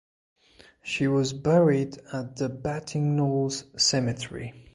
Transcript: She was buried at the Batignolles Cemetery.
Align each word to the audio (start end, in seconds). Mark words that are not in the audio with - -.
She 0.81 1.07
was 1.07 1.31
buried 1.31 1.99
at 2.11 2.37
the 2.37 2.49
Batignolles 2.49 3.79
Cemetery. 3.79 4.67